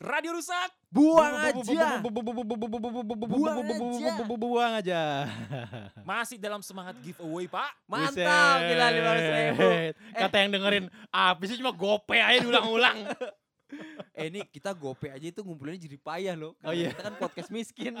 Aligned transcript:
Radio 0.00 0.32
rusak. 0.32 0.72
Buang 0.88 1.36
aja. 1.44 2.00
Buang 4.40 4.72
aja. 4.80 5.28
Masih 6.08 6.40
dalam 6.40 6.64
semangat 6.64 6.96
giveaway, 7.04 7.44
Pak. 7.44 7.84
Mantap 7.84 8.64
gila 8.64 8.86
lima 8.96 9.12
ribu. 9.12 9.60
Buset. 9.60 9.94
Kata 10.16 10.36
yang 10.40 10.50
dengerin, 10.56 10.84
apa 11.12 11.42
sih 11.44 11.60
cuma 11.60 11.76
gope 11.76 12.16
aja 12.16 12.40
diulang-ulang. 12.40 13.12
Eh 14.16 14.32
ini 14.32 14.40
kita 14.48 14.72
gope 14.72 15.12
aja 15.12 15.20
itu 15.20 15.44
ngumpulinnya 15.44 15.84
jadi 15.84 16.00
payah 16.00 16.32
loh. 16.32 16.56
Oh, 16.64 16.72
iya. 16.72 16.96
Kita 16.96 17.04
kan 17.04 17.14
podcast 17.20 17.52
miskin. 17.52 18.00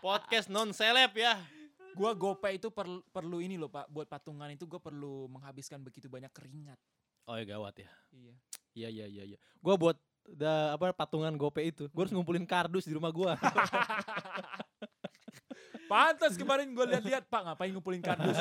Podcast 0.00 0.48
non 0.48 0.72
seleb 0.72 1.20
ya. 1.20 1.36
Gua 1.92 2.16
gope 2.16 2.48
itu 2.48 2.72
perlu 2.72 3.04
perlu 3.12 3.44
ini 3.44 3.60
loh, 3.60 3.68
Pak. 3.68 3.92
Buat 3.92 4.08
patungan 4.08 4.48
itu 4.48 4.64
gua 4.64 4.80
perlu 4.80 5.28
menghabiskan 5.28 5.84
begitu 5.84 6.08
banyak 6.08 6.32
keringat. 6.32 6.80
Oh 7.28 7.36
ya 7.36 7.44
gawat 7.44 7.76
ya. 7.76 7.92
Iya. 8.08 8.34
Iya 8.72 8.88
iya 8.88 9.06
iya 9.06 9.24
iya. 9.36 9.38
Gua 9.60 9.76
buat 9.76 10.00
da, 10.32 10.74
apa 10.74 10.92
patungan 10.92 11.32
gope 11.34 11.60
itu, 11.60 11.86
gua 11.90 12.06
harus 12.06 12.14
ngumpulin 12.14 12.46
kardus 12.46 12.86
di 12.86 12.94
rumah 12.94 13.10
gua. 13.10 13.34
Pantas 15.90 16.38
kemarin 16.38 16.70
gua 16.70 16.86
lihat-lihat, 16.86 17.26
Pak, 17.26 17.40
ngapain 17.50 17.74
ngumpulin 17.74 17.98
kardus? 17.98 18.38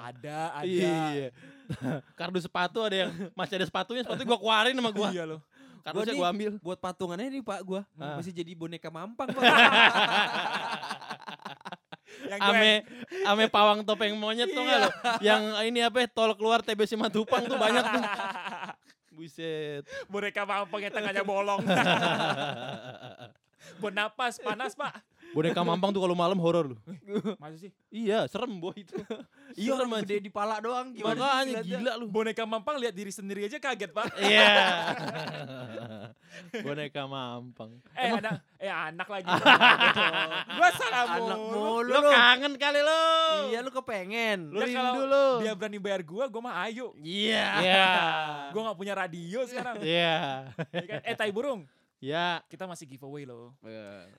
ada, 0.00 0.38
ada. 0.56 0.64
Iya. 0.64 1.28
Kardus 2.18 2.48
sepatu 2.48 2.80
ada 2.80 3.04
yang 3.04 3.12
masih 3.36 3.60
ada 3.60 3.66
sepatunya, 3.68 4.00
sepatu 4.00 4.24
gua 4.24 4.40
keluarin 4.40 4.72
sama 4.72 4.90
gua. 4.96 5.12
Iya 5.12 5.28
loh. 5.28 5.40
Kardusnya 5.84 6.16
gua 6.16 6.32
ambil. 6.32 6.56
Buat 6.64 6.80
patungannya 6.80 7.28
nih 7.28 7.44
Pak 7.44 7.60
gua 7.68 7.84
Ah. 8.00 8.16
masih 8.16 8.32
jadi 8.32 8.56
boneka 8.56 8.88
mampang 8.88 9.28
Pak. 9.28 9.42
Yang 12.26 12.40
gue 12.40 12.48
Ame 12.48 12.72
ame 13.28 13.44
pawang 13.50 13.84
topeng 13.84 14.14
monyet 14.16 14.48
tuh 14.50 14.62
nggak 14.64 14.78
lo? 14.82 14.90
Yang 15.20 15.42
ini 15.68 15.80
apa 15.84 16.00
ya, 16.00 16.08
tol 16.08 16.32
keluar 16.34 16.64
TBC 16.64 16.96
Matupang 16.96 17.44
tuh 17.44 17.58
banyak 17.60 17.82
tuh. 17.82 18.02
Buset. 19.16 19.88
boneka 20.12 20.44
mampang 20.44 20.84
yang 20.84 20.92
tengahnya 20.92 21.24
bolong. 21.24 21.64
Buat 23.80 23.94
napas, 23.96 24.36
panas, 24.38 24.76
Pak. 24.76 25.00
Boneka 25.36 25.60
mampang 25.60 25.92
tuh 25.92 26.00
kalau 26.00 26.16
malam 26.16 26.40
horor 26.40 26.72
lu. 26.72 26.76
Masa 27.42 27.60
sih? 27.60 27.68
Iya, 27.92 28.24
serem 28.24 28.56
boy 28.56 28.72
itu. 28.72 28.96
Iya 29.56 29.78
Serem 29.78 29.88
orang 29.88 30.02
aja. 30.02 30.08
gede 30.08 30.16
di 30.26 30.30
pala 30.32 30.58
doang 30.58 30.90
gimana 30.90 31.14
sih 31.14 31.22
Makanya 31.22 31.60
gila 31.62 31.92
lu. 32.00 32.06
Boneka 32.08 32.42
mampang 32.48 32.76
lihat 32.80 32.96
diri 32.96 33.12
sendiri 33.12 33.44
aja 33.44 33.60
kaget, 33.60 33.92
Pak. 33.92 34.16
Iya. 34.26 34.48
Boneka 36.64 37.04
mampang. 37.04 37.70
Eh, 37.92 38.10
anak, 38.16 38.32
eh 38.56 38.72
anak 38.72 39.08
lagi. 39.12 39.28
gua 40.56 40.70
salah 40.72 41.02
Anak 41.20 41.38
mulu. 41.38 41.84
Lu 41.84 42.00
lu. 42.00 42.10
kangen 42.10 42.52
kali 42.56 42.80
lu. 42.80 43.04
Iya 43.52 43.58
lu 43.60 43.70
kepengen. 43.70 44.38
Lu 44.50 44.58
Udah 44.60 44.68
kalau 44.72 44.92
rindu 44.92 45.02
lu. 45.04 45.26
Dia 45.44 45.52
berani 45.52 45.78
bayar 45.78 46.00
gua, 46.00 46.24
gua 46.32 46.42
mah 46.48 46.54
ayo. 46.64 46.96
Iya. 46.96 47.46
Iya. 47.60 47.86
Gua 48.56 48.60
nggak 48.72 48.78
punya 48.80 48.94
radio 48.96 49.44
sekarang. 49.44 49.84
Iya. 49.84 50.48
Ya 50.72 50.84
kan? 50.88 51.00
Eh, 51.04 51.14
tai 51.14 51.28
burung. 51.28 51.68
Ya, 52.06 52.38
Kita 52.46 52.70
masih 52.70 52.86
giveaway 52.86 53.26
loh. 53.26 53.50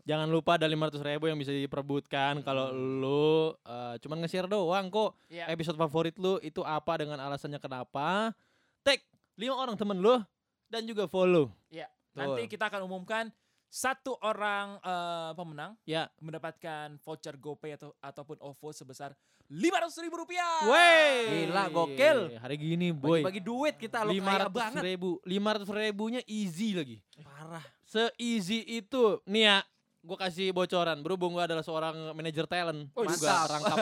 jangan 0.04 0.28
lupa 0.28 0.60
ada 0.60 0.68
500 0.68 1.00
ribu 1.00 1.32
yang 1.32 1.40
bisa 1.40 1.56
diperebutkan 1.56 2.44
kalau 2.44 2.76
lu 2.76 3.56
eh, 3.64 3.96
cuman 4.04 4.20
nge-share 4.28 4.52
doang 4.52 4.92
kok. 4.92 5.16
Iya. 5.32 5.48
Episode 5.48 5.80
favorit 5.80 6.20
lu 6.20 6.36
itu 6.44 6.60
apa 6.68 7.00
dengan 7.00 7.16
alasannya 7.24 7.64
kenapa. 7.64 8.36
Tag 8.84 9.00
lima 9.40 9.56
orang 9.56 9.80
temen 9.80 10.04
lu 10.04 10.20
dan 10.68 10.84
juga 10.84 11.08
follow. 11.08 11.48
Iya. 11.72 11.88
Nanti 12.12 12.52
kita 12.52 12.68
akan 12.68 12.84
umumkan 12.84 13.32
satu 13.68 14.16
orang 14.20 14.80
eh, 14.80 15.32
pemenang 15.34 15.72
Ya. 15.84 16.08
mendapatkan 16.18 16.96
voucher 16.98 17.36
GoPay 17.36 17.76
atau 17.76 17.92
ataupun 18.00 18.40
OVO 18.40 18.72
sebesar 18.72 19.12
lima 19.48 19.80
ratus 19.80 19.96
ribu 19.98 20.20
rupiah. 20.20 20.68
Wey. 20.68 21.48
Gila, 21.48 21.68
gokil. 21.70 22.36
Hari 22.36 22.56
gini 22.56 22.92
boy. 22.92 23.24
Bagi-bagi 23.24 23.42
duit 23.42 23.76
kita 23.76 24.04
lo 24.04 24.12
lima 24.12 24.28
kaya 24.30 24.44
ratus 24.44 24.56
banget. 24.58 24.82
ribu, 24.84 25.10
lima 25.24 25.50
ratus 25.52 25.70
ribunya 25.70 26.20
easy 26.26 26.76
lagi. 26.76 27.00
Parah. 27.18 27.64
Se-easy 27.88 28.68
itu, 28.68 29.24
nih 29.24 29.44
ya, 29.46 29.58
gue 30.04 30.18
kasih 30.18 30.52
bocoran. 30.52 31.00
Berhubung 31.00 31.32
gue 31.32 31.40
adalah 31.42 31.64
seorang 31.64 31.96
manajer 32.12 32.44
talent, 32.44 32.92
Oh, 32.92 33.08
juga 33.08 33.48
rangkap. 33.48 33.78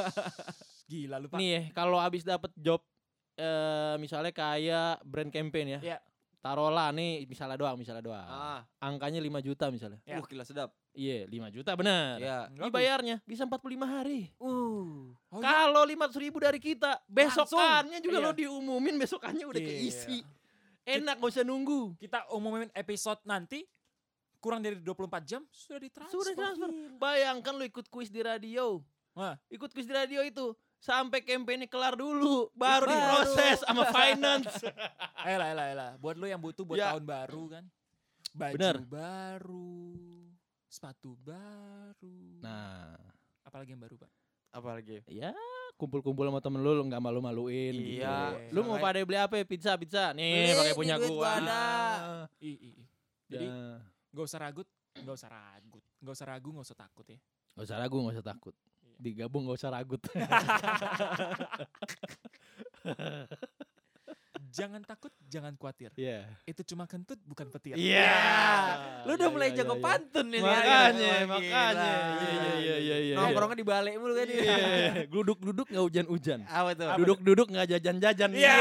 Gila 0.86 1.17
lu 1.17 1.28
Pak. 1.28 1.38
nih 1.41 1.50
ya, 1.50 1.62
kalau 1.73 1.97
abis 1.97 2.22
dapet 2.22 2.53
job, 2.56 2.85
eh, 3.34 3.97
misalnya 3.97 4.29
kayak 4.29 5.02
brand 5.02 5.34
campaign 5.34 5.67
ya, 5.67 5.79
Iya. 5.81 5.97
Taruhlah 6.45 6.94
nih 6.94 7.25
misalnya 7.25 7.57
doang, 7.57 7.73
misalnya 7.73 8.06
doang. 8.06 8.22
Ah, 8.29 8.61
Angkanya 8.78 9.17
5 9.17 9.41
juta 9.41 9.73
misalnya. 9.73 9.97
Ya. 10.06 10.22
uh 10.22 10.25
gila 10.29 10.45
sedap. 10.45 10.69
Iya, 10.94 11.25
5 11.25 11.50
juta 11.50 11.73
bener. 11.73 12.22
Iya. 12.22 12.38
Dibayarnya 12.53 13.17
bisa 13.25 13.50
45 13.50 13.81
hari. 13.89 14.29
Uh. 14.38 15.09
Oh, 15.34 15.41
iya. 15.41 15.41
Kalau 15.41 15.81
500 15.81 16.22
ribu 16.22 16.38
dari 16.38 16.61
kita, 16.61 17.01
besokannya 17.09 17.97
juga 17.97 18.22
Iya. 18.22 18.25
lo 18.29 18.31
diumumin 18.38 18.94
besokannya 19.01 19.41
udah 19.50 19.57
Iya. 19.57 19.69
keisi. 19.73 20.17
Enak 20.85 21.17
gak 21.17 21.34
usah 21.34 21.41
nunggu. 21.41 21.97
Kita 21.97 22.29
umumin 22.29 22.69
episode 22.78 23.17
nanti 23.25 23.66
kurang 24.38 24.61
dari 24.61 24.78
24 24.78 25.25
jam 25.25 25.41
sudah 25.50 25.81
ditransfer. 25.81 26.13
Sudah 26.13 26.34
transfer. 26.38 26.69
Bayangkan 27.01 27.57
lo 27.57 27.66
ikut 27.66 27.89
kuis 27.89 28.13
di 28.13 28.22
radio. 28.22 28.85
Wah. 29.17 29.34
Ikut 29.50 29.73
kuis 29.73 29.89
di 29.89 29.94
radio 29.97 30.22
itu 30.22 30.53
sampai 30.78 31.19
campaignnya 31.22 31.66
kelar 31.66 31.94
dulu, 31.94 32.50
baru 32.52 32.86
Baru. 32.86 32.91
diproses 32.91 33.58
sama 33.62 33.84
finance. 33.96 34.62
Ayolah, 35.19 35.46
ayolah, 35.50 35.66
ayolah. 35.66 35.91
Buat 35.97 36.16
lu 36.16 36.25
yang 36.25 36.40
butuh 36.40 36.63
buat 36.63 36.78
Ya. 36.78 36.91
tahun 36.91 37.03
baru 37.03 37.44
kan. 37.50 37.63
Baju 38.31 38.53
Bener. 38.53 38.75
baru. 38.85 39.80
Sepatu 40.68 41.16
baru. 41.18 42.19
nah, 42.40 43.00
Apalagi 43.41 43.72
yang 43.72 43.80
baru, 43.80 43.96
Pak? 43.96 44.12
Apalagi? 44.52 45.03
ya 45.06 45.31
kumpul-kumpul 45.75 46.24
sama 46.24 46.40
temen 46.40 46.64
lu, 46.64 46.72
lu 46.72 46.84
nggak 46.85 47.00
malu-maluin 47.00 47.75
gitu. 47.75 48.00
Iya. 48.00 48.47
Lu 48.50 48.64
mau 48.64 48.80
pada 48.80 48.96
beli 48.97 49.19
apa 49.19 49.35
ya? 49.35 49.44
Pizza, 49.44 49.75
pizza. 49.75 50.16
Nih, 50.16 50.47
Nih, 50.47 50.56
pakai 50.56 50.74
punya 50.74 50.96
gua. 50.97 51.35
ada. 51.35 51.64
I. 52.40 52.72
Jadi 53.28 53.44
Ya. 53.44 53.84
gak 54.09 54.24
usah 54.24 54.40
ragut, 54.40 54.68
gak 54.96 55.16
usah 55.16 55.28
ragut. 55.28 55.84
Gak 56.00 56.14
usah 56.16 56.28
ragu, 56.30 56.50
gak 56.53 56.64
usah 56.64 56.78
takut 56.78 57.06
ya. 57.06 57.19
Gak 57.52 57.66
usah 57.68 57.78
ragu, 57.78 57.96
gak 58.00 58.14
usah 58.14 58.24
takut. 58.25 58.56
Iya. 58.95 59.03
Digabung 59.03 59.45
gak 59.45 59.57
usah 59.59 59.72
ragut. 59.72 60.01
Jangan 64.56 64.79
takut, 64.88 65.11
jangan 65.28 65.51
khawatir. 65.59 65.91
Iya. 66.00 66.31
Itu 66.47 66.63
cuma 66.63 66.88
kentut, 66.88 67.19
bukan 67.28 67.51
petir. 67.51 67.75
Iya. 67.75 68.16
Lu 69.03 69.19
udah 69.19 69.28
Iya, 69.28 69.34
mulai 69.35 69.50
iya, 69.51 69.57
jago 69.59 69.75
iya. 69.75 69.84
pantun 69.84 70.25
nih. 70.31 70.39
Makanya, 70.39 71.11
Wah, 71.11 71.23
makanya. 71.28 71.59
gila. 71.59 71.84
Iya, 71.84 72.31
iya, 72.39 72.55
iya, 72.55 72.75
iya, 72.79 72.97
iya. 73.03 73.16
Nongkrongnya 73.19 73.57
di 73.59 73.66
balik 73.67 73.94
mulu 74.00 74.16
kan 74.16 74.28
Iya. 74.31 74.55
Duduk-duduk 75.11 75.67
gak 75.67 75.84
hujan-hujan. 75.84 76.39
Apa 76.47 76.72
tuh? 76.72 76.88
Duduk-duduk 77.03 77.47
gak 77.51 77.67
jajan-jajan. 77.67 78.29
Iya. 78.31 78.55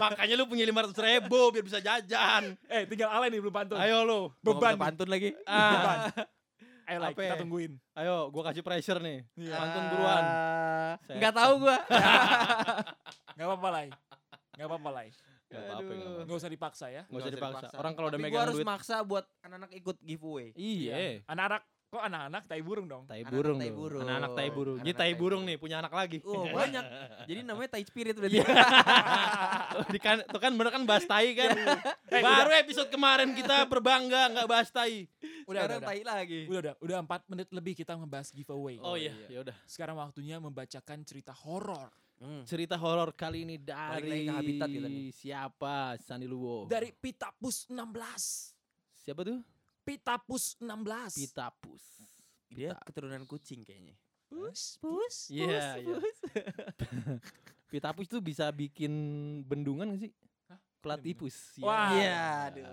Makanya 0.00 0.34
lu 0.40 0.48
punya 0.48 0.64
500 0.64 0.96
ribu 1.04 1.40
biar 1.52 1.64
bisa 1.68 1.78
jajan. 1.84 2.56
Eh, 2.72 2.88
tinggal 2.88 3.12
Ale 3.12 3.28
nih 3.28 3.44
belum 3.44 3.52
pantun. 3.52 3.76
Ayo 3.76 4.08
lu. 4.08 4.20
Beban. 4.40 4.72
bisa 4.72 4.84
pantun 4.88 5.08
lagi. 5.12 5.36
Ah. 5.44 6.08
Ayo 6.90 6.98
lah, 6.98 7.10
Apa 7.14 7.20
kita 7.22 7.34
ya? 7.34 7.40
tungguin. 7.40 7.72
Ayo, 7.94 8.16
gua 8.28 8.42
kasih 8.50 8.62
pressure 8.66 8.98
nih. 8.98 9.18
Iya. 9.38 9.54
Pantun 9.54 9.84
buruan. 9.88 10.24
Ah, 10.26 10.92
Setan. 11.00 11.16
Nggak 11.22 11.34
tahu 11.38 11.52
gua. 11.62 11.76
Gak 13.38 13.46
apa-apa 13.48 13.68
lah. 13.70 13.82
Gak 14.58 14.66
apa-apa 14.66 14.90
lah. 14.90 15.02
Gak 15.50 15.60
apa-apa, 15.62 15.90
gak 15.90 16.08
apa-apa. 16.10 16.22
Gak 16.26 16.36
usah 16.36 16.50
dipaksa 16.50 16.86
ya. 16.90 17.02
Gak 17.06 17.20
usah 17.22 17.32
dipaksa. 17.32 17.66
Orang 17.74 17.92
kalau 17.94 18.08
udah 18.10 18.18
megang 18.18 18.42
harus 18.44 18.58
duit. 18.58 18.66
maksa 18.66 18.96
buat 19.02 19.24
anak-anak 19.40 19.70
ikut 19.72 19.96
giveaway. 20.02 20.50
Iya. 20.54 21.22
Anak-anak, 21.26 21.62
kok 21.90 21.98
anak-anak 22.00 22.42
tai 22.46 22.62
burung 22.62 22.86
dong? 22.86 23.02
Tai 23.04 23.18
Anak-anak 23.18 23.34
burung 23.34 23.58
tai 23.58 23.66
dong. 23.66 23.76
burung. 23.76 24.00
Anak-anak 24.00 24.30
tai 24.30 24.48
burung. 24.48 24.76
Jadi 24.78 24.86
Anak-anak 24.86 24.94
tai 24.94 25.02
tai 25.02 25.12
burung 25.12 25.42
burung. 25.42 25.42
nih 25.44 25.56
punya 25.58 25.76
anak 25.82 25.92
lagi. 25.92 26.18
Oh 26.22 26.44
banyak. 26.62 26.84
Jadi 27.26 27.40
namanya 27.42 27.70
tai 27.74 27.84
spirit 27.84 28.14
berarti. 28.14 28.38
Iya. 28.38 28.46
Di 29.94 29.98
kan, 29.98 30.16
itu 30.22 30.38
kan 30.38 30.52
bener 30.54 30.70
kan 30.70 30.82
bahas 30.86 31.04
tai 31.04 31.28
kan. 31.34 31.50
Eh, 32.06 32.22
Baru 32.22 32.50
episode 32.54 32.88
kemarin 32.88 33.34
kita 33.34 33.66
berbangga 33.66 34.30
nggak 34.30 34.46
bahas 34.46 34.70
tai. 34.70 35.10
Udah, 35.50 35.66
Sekarang 35.66 35.66
udah, 35.66 35.78
udah. 35.82 35.88
tai 35.90 36.00
lagi. 36.06 36.40
Udah, 36.46 36.60
udah, 36.62 36.74
udah 36.78 36.98
4 37.26 37.30
menit 37.34 37.48
lebih 37.50 37.74
kita 37.74 37.92
ngebahas 37.98 38.28
giveaway. 38.30 38.78
Oh, 38.78 38.94
iya, 38.94 39.10
iya. 39.26 39.26
ya 39.28 39.38
udah. 39.42 39.56
Sekarang 39.66 39.98
waktunya 39.98 40.38
membacakan 40.38 41.02
cerita 41.02 41.34
horor 41.34 41.90
Hmm. 42.20 42.44
Cerita 42.44 42.76
horor 42.76 43.16
kali 43.16 43.48
ini 43.48 43.56
dari 43.56 44.28
ke 44.28 44.32
Habitat 44.36 44.68
kita 44.68 44.88
nih. 44.92 45.08
siapa? 45.08 45.96
Sandi 46.04 46.28
Luwo. 46.28 46.68
dari 46.68 46.92
Pitapus 46.92 47.72
16. 47.72 47.80
siapa 48.92 49.24
tuh? 49.24 49.40
Pitapus 49.84 50.56
16. 50.60 51.16
Pitapus. 51.16 51.84
Dia 52.50 52.74
Pita- 52.74 52.84
keturunan 52.86 53.22
kucing 53.26 53.62
kayaknya. 53.62 53.94
Pus, 54.30 54.78
pus. 54.78 55.26
Iya, 55.30 55.82
iya. 55.82 55.96
Pitapus 57.66 58.06
tuh 58.06 58.22
bisa 58.22 58.46
bikin 58.54 58.92
bendungan 59.46 59.90
gak 59.94 60.06
sih? 60.06 60.12
Hah? 60.46 60.58
Platipus. 60.78 61.58
Ya. 61.58 61.64
Wah. 61.66 61.90
Iya, 61.94 62.22
aduh. 62.50 62.66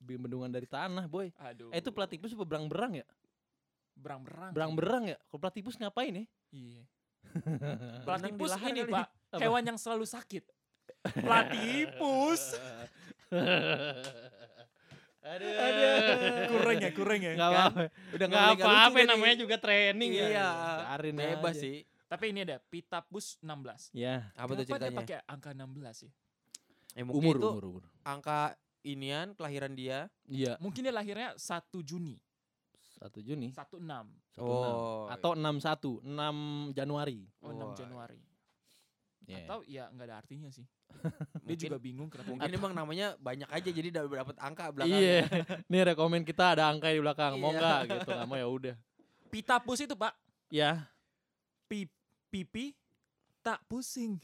Bikin 0.00 0.20
bendungan 0.24 0.48
dari 0.48 0.64
tanah, 0.64 1.04
boy. 1.04 1.28
Aduh. 1.36 1.68
Eh 1.72 1.84
itu 1.84 1.92
platipus 1.92 2.32
apa 2.32 2.44
berang-berang 2.48 3.00
ya? 3.00 3.06
berang-berang. 4.00 4.52
Berang-berang 4.56 5.04
ya? 5.12 5.18
Kalau 5.28 5.40
platipus 5.44 5.76
ngapain 5.76 6.24
ya? 6.24 6.26
Iya. 6.56 6.82
Platipus 8.08 8.50
ini. 8.64 8.82
Pak. 8.88 9.06
Apa? 9.30 9.38
Hewan 9.44 9.62
yang 9.62 9.78
selalu 9.78 10.08
sakit. 10.08 10.42
Platipus. 11.20 12.56
Aduh. 15.20 15.52
kurang 16.50 16.76
ya, 16.78 16.90
kurang 16.90 17.20
ya. 17.20 17.32
Nggak 17.36 17.48
Kan? 17.48 17.60
apa-apa. 17.60 17.82
Udah 18.10 18.26
nggak 18.26 18.46
apa-apa 18.56 18.98
namanya 19.04 19.36
juga 19.36 19.56
training 19.56 20.10
ya. 20.12 20.26
Iya. 20.26 20.48
Biarin 20.80 21.14
Bebas 21.14 21.54
aja. 21.54 21.62
sih. 21.62 21.76
Tapi 22.08 22.24
ini 22.32 22.40
ada 22.42 22.56
Pitapus 22.58 23.38
16. 23.38 23.92
Ya. 23.92 24.32
Apa 24.34 24.52
tuh 24.52 24.64
Kenapa 24.64 24.66
dia 24.66 24.66
ceritanya? 24.90 24.98
pakai 24.98 25.18
angka 25.24 25.50
16 25.52 25.96
ya? 26.02 26.10
Eh, 26.90 27.04
mungkin 27.06 27.22
Umur, 27.22 27.34
itu 27.38 27.48
umur, 27.48 27.64
umur. 27.70 27.84
angka 28.02 28.58
inian 28.82 29.30
kelahiran 29.32 29.72
dia. 29.72 30.10
Iya, 30.26 30.58
Mungkin 30.58 30.82
dia 30.82 30.90
lahirnya 30.90 31.38
1 31.38 31.84
Juni, 31.84 32.18
1 32.98 33.22
Juni. 33.22 33.54
16. 33.54 33.78
16. 33.78 34.42
Oh. 34.42 35.06
Atau 35.06 35.38
61, 35.38 36.02
6 36.02 36.74
Januari. 36.74 37.28
Oh, 37.40 37.54
6 37.54 37.62
Wah. 37.62 37.76
Januari. 37.78 38.18
Iya. 39.30 39.46
Atau 39.46 39.58
ya 39.64 39.84
nggak 39.94 40.06
ada 40.10 40.16
artinya 40.18 40.50
sih. 40.50 40.66
Dia 41.46 41.56
juga 41.56 41.78
bingung 41.78 42.10
kenapa. 42.10 42.28
Mungkin 42.34 42.50
emang 42.50 42.72
namanya 42.82 43.14
banyak 43.16 43.46
aja 43.46 43.68
jadi 43.70 43.88
udah 43.94 44.26
dapat 44.26 44.36
angka 44.42 44.64
Iya. 44.64 44.72
belakangnya. 44.74 45.18
Nih 45.70 45.80
rekomen 45.86 46.22
kita 46.26 46.44
ada 46.58 46.66
angka 46.66 46.90
di 46.90 46.98
belakang. 46.98 47.32
Mau 47.38 47.54
Iya. 47.54 47.56
enggak 47.56 47.80
gitu? 47.94 48.10
Nggak 48.10 48.26
mau 48.28 48.38
ya 48.38 48.48
udah. 48.50 48.74
Pitapus 49.30 49.78
itu, 49.86 49.94
Pak. 49.94 50.12
Ya. 50.50 50.90
Pi 51.70 51.86
pipi 52.26 52.74
tak 53.40 53.62
pusing. 53.70 54.18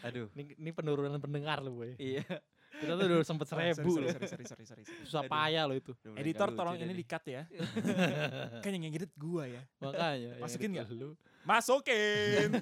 Aduh. 0.00 0.30
Ini, 0.32 0.56
ini 0.56 0.70
penurunan 0.72 1.18
pendengar 1.20 1.60
loh, 1.60 1.82
boy. 1.82 1.92
Iya. 1.98 2.24
Kita 2.70 2.96
tuh 2.96 3.04
udah 3.04 3.26
sempet 3.26 3.46
seribu 3.50 3.90
sorry, 3.92 4.06
loh. 4.06 4.10
sorry, 4.16 4.28
sorry, 4.30 4.44
sorry, 4.46 4.64
sorry, 4.64 4.82
sorry. 4.86 5.04
Susah 5.04 5.22
payah 5.28 5.68
loh 5.68 5.76
itu. 5.76 5.92
Editor 6.16 6.48
nggak 6.48 6.56
tolong 6.56 6.74
ini 6.78 6.86
dah 6.88 6.96
di 6.96 7.04
cut 7.04 7.24
ya. 7.28 7.42
kan 8.64 8.70
yang 8.72 8.88
ngedit 8.88 9.12
gua 9.20 9.44
ya. 9.44 9.60
Makanya. 9.82 10.38
yang 10.38 10.40
Masukin 10.40 10.70
edit 10.72 10.88
nggak? 10.88 10.96
Lu. 10.96 11.10
Masukin. 11.40 12.60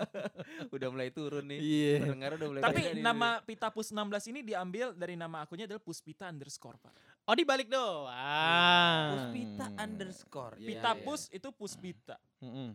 Udah 0.74 0.88
mulai 0.94 1.10
turun 1.10 1.42
nih. 1.50 1.58
Iya. 1.58 1.94
Pendengar 2.06 2.30
udah 2.38 2.48
mulai 2.48 2.62
Tapi 2.62 2.82
nih. 2.94 3.02
nama 3.02 3.42
Pitapus 3.42 3.90
16 3.90 4.30
ini 4.30 4.40
diambil 4.46 4.94
dari 4.94 5.18
nama 5.18 5.42
akunnya 5.42 5.66
adalah 5.66 5.82
Puspita 5.82 6.30
underscore, 6.30 6.78
Pak. 6.78 6.94
Oh 7.26 7.34
dibalik 7.34 7.66
doang. 7.66 9.10
Puspita 9.14 9.66
underscore. 9.74 10.54
Iya, 10.58 10.68
Pitapus 10.70 11.20
itu 11.34 11.48
Puspita. 11.50 12.16
Mm-mm. 12.42 12.70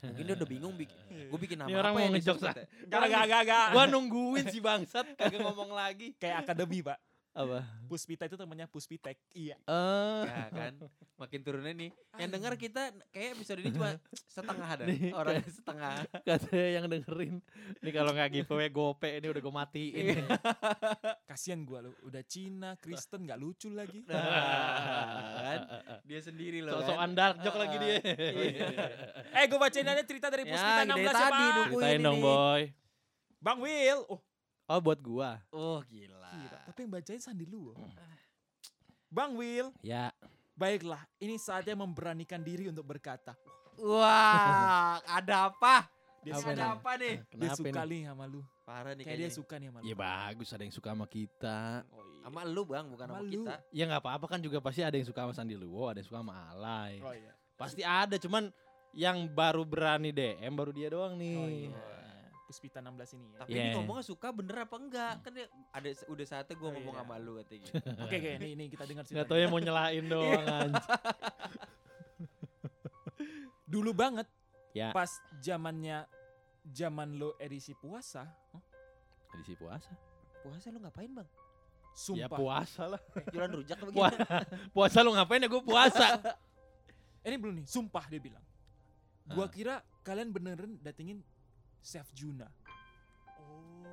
iya. 0.00 0.08
Mungkin 0.10 0.24
dia 0.26 0.34
udah 0.34 0.48
bingung 0.48 0.74
bikin. 0.74 0.98
Gue 1.28 1.38
bikin 1.38 1.56
nama 1.60 1.68
Ini 1.70 1.76
orang 1.78 1.92
apa 1.92 2.00
mau 2.00 2.08
ya 2.08 2.10
ngejok, 2.16 2.36
Puspita? 2.40 2.62
Gak, 2.88 3.02
gak, 3.12 3.24
gak, 3.28 3.42
gak. 3.46 3.66
Gua 3.76 3.84
nungguin 3.86 4.46
si 4.48 4.58
bangsat 4.58 5.06
kagak 5.14 5.40
ngomong 5.44 5.70
lagi. 5.76 6.16
Kayak 6.16 6.48
akademi, 6.48 6.80
Pak. 6.80 6.98
Apa? 7.32 7.64
Puspita 7.86 8.24
itu 8.24 8.36
temannya 8.36 8.68
Puspitek. 8.68 9.16
Iya. 9.32 9.56
Eh, 9.58 10.22
Ya 10.22 10.46
kan. 10.48 10.72
Makin 11.16 11.40
turunnya 11.40 11.72
nih. 11.72 11.88
Yang 12.14 12.30
dengar 12.30 12.52
kita 12.54 12.82
kayak 13.08 13.28
episode 13.34 13.58
ini 13.58 13.72
cuma 13.72 13.96
setengah 14.26 14.68
ada. 14.68 14.84
Nih, 14.84 15.08
Orang 15.10 15.40
setengah. 15.42 16.04
katanya 16.20 16.68
yang 16.70 16.84
dengerin. 16.86 17.40
Ini 17.80 17.90
kalau 17.90 18.12
nggak 18.12 18.28
giveaway 18.30 18.68
gope 18.68 19.08
ini 19.08 19.26
udah 19.26 19.40
gue 19.40 19.54
matiin. 19.54 20.04
nih. 20.12 20.24
Kasian 21.30 21.64
gua 21.64 21.80
lu. 21.80 21.96
Udah 22.02 22.20
Cina, 22.22 22.76
Kristen 22.76 23.24
gak 23.24 23.38
lucu 23.38 23.72
lagi. 23.72 24.04
Nah, 24.04 24.20
kan. 25.38 25.60
Dia 26.04 26.20
sendiri 26.20 26.60
loh 26.60 26.76
Sok-sokan 26.76 27.00
kan. 27.06 27.10
dark 27.12 27.36
joke 27.40 27.58
lagi 27.58 27.76
dia. 27.78 27.96
Iya. 27.96 28.68
Eh, 29.32 29.44
gue 29.48 29.56
bacain 29.56 29.86
aja 29.86 30.04
cerita 30.04 30.28
dari 30.28 30.44
Ya, 30.44 30.52
Puspita 30.52 30.80
dari 30.84 30.90
16 30.90 31.00
ya, 31.00 31.12
tadi 31.14 31.32
Pak. 31.32 31.68
Ceritain 31.72 32.00
dong 32.02 32.18
ini. 32.18 32.22
boy. 32.22 32.62
Bang 33.38 33.58
Will. 33.58 34.00
Oh, 34.06 34.20
Oh 34.68 34.78
buat 34.78 35.00
gua. 35.00 35.40
Oh 35.50 35.80
gila. 35.82 36.28
gila. 36.30 36.51
Tapi 36.82 36.90
yang 36.90 36.98
bacain 36.98 37.22
Sandi 37.22 37.46
Luo. 37.46 37.78
Bang 39.06 39.38
Will, 39.38 39.70
Ya. 39.86 40.10
baiklah. 40.58 40.98
Ini 41.22 41.38
saatnya 41.38 41.78
memberanikan 41.78 42.42
diri 42.42 42.66
untuk 42.66 42.82
berkata. 42.82 43.38
Wah, 43.78 44.98
ada 45.22 45.46
apa? 45.46 45.86
Dia 46.26 46.34
Apa? 46.34 46.50
Ada 46.50 46.64
apa 46.74 46.90
nih? 46.98 47.14
dia 47.22 47.30
Kenapa 47.30 47.58
suka 47.62 47.82
nih? 47.82 47.86
nih 47.86 48.00
sama 48.10 48.24
lu. 48.26 48.42
Parah 48.66 48.92
nih 48.98 49.04
Kayak 49.06 49.18
dia 49.22 49.30
suka 49.30 49.54
nih 49.62 49.66
sama 49.70 49.78
lu. 49.78 49.86
Ya 49.86 49.94
bagus 49.94 50.48
ada 50.50 50.62
yang 50.66 50.74
suka 50.74 50.88
sama 50.90 51.06
kita. 51.06 51.58
Oh, 51.86 52.02
iya. 52.02 52.18
Sama 52.26 52.40
lu 52.46 52.62
bang, 52.64 52.86
bukan 52.90 53.06
Sama 53.06 53.22
kita. 53.30 53.54
Ya 53.70 53.84
nggak 53.86 54.02
apa-apa 54.02 54.26
kan 54.26 54.40
juga 54.42 54.58
pasti 54.58 54.80
ada 54.82 54.96
yang 54.98 55.06
suka 55.06 55.20
sama 55.22 55.34
Sandi 55.38 55.54
Luwo, 55.54 55.86
ada 55.86 56.02
yang 56.02 56.08
suka 56.10 56.18
sama 56.18 56.34
Alay. 56.50 56.98
Oh 56.98 57.14
iya. 57.14 57.30
Pasti 57.54 57.82
ada, 57.86 58.18
cuman 58.18 58.50
yang 58.90 59.30
baru 59.30 59.62
berani 59.62 60.10
DM 60.10 60.50
baru 60.50 60.74
dia 60.74 60.90
doang 60.90 61.14
nih. 61.14 61.38
Oh 61.38 61.46
iya. 61.46 61.70
Puspita 62.42 62.78
16 62.78 62.90
ini 63.14 63.26
ya. 63.28 63.36
Tapi 63.38 63.50
Yeah. 63.50 63.64
ini 63.64 63.76
ngomongnya 63.76 64.04
suka 64.04 64.28
bener 64.28 64.56
apa 64.60 64.76
enggak? 64.76 65.14
Kan 65.20 65.32
dia 65.32 65.46
ada 65.70 65.88
udah 66.06 66.26
saatnya 66.26 66.54
gue 66.54 66.64
Oh, 66.64 66.72
ngomong 66.72 66.92
iya. 66.92 67.00
sama 67.00 67.14
lu 67.16 67.32
katanya. 67.38 67.68
Oke, 68.04 68.16
oke. 68.16 68.30
Ini, 68.36 68.48
ini 68.52 68.64
kita 68.68 68.84
dengar 68.84 69.04
ceritanya. 69.04 69.26
tahu 69.26 69.38
ya 69.38 69.46
mau 69.46 69.58
nyelain 69.58 70.04
doang 70.12 70.44
anjing. 70.44 70.84
Dulu 73.68 73.90
banget. 73.92 74.26
Ya. 74.72 74.90
Pas 74.90 75.08
zamannya 75.38 76.04
zaman 76.64 77.16
lo 77.16 77.36
edisi 77.36 77.72
puasa. 77.74 78.28
huh? 78.52 78.62
Edisi 79.32 79.54
puasa. 79.54 79.92
Puasa 80.42 80.68
lu 80.68 80.80
ngapain 80.80 81.08
bang? 81.08 81.28
Ya 81.28 81.98
Sumpah. 82.26 82.36
puasa 82.36 82.82
lah. 82.88 83.00
Jualan 83.28 83.52
rujak 83.52 83.76
apa 83.76 83.92
Puasa. 83.92 84.24
Puasa 84.72 84.98
lu 85.00 85.12
ngapain 85.12 85.40
ya 85.40 85.48
gue 85.48 85.62
puasa. 85.62 86.06
ini 87.22 87.36
belum 87.36 87.54
nih. 87.60 87.66
Sumpah 87.66 88.04
dia 88.06 88.18
bilang. 88.18 88.44
Gua 89.24 89.46
Ah. 89.46 89.48
kira 89.48 89.74
kalian 90.02 90.28
beneran 90.28 90.76
datengin 90.82 91.22
Chef 91.82 92.06
Juna. 92.12 92.46